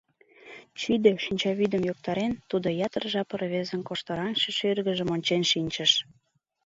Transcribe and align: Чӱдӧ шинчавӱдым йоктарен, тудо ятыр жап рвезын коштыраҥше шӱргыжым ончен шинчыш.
Чӱдӧ 0.79 1.11
шинчавӱдым 1.25 1.83
йоктарен, 1.89 2.33
тудо 2.49 2.67
ятыр 2.87 3.03
жап 3.13 3.29
рвезын 3.39 3.81
коштыраҥше 3.87 4.49
шӱргыжым 4.57 5.09
ончен 5.15 5.43
шинчыш. 5.51 5.91